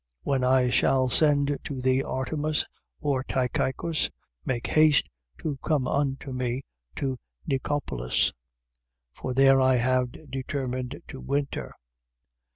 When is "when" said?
0.23-0.43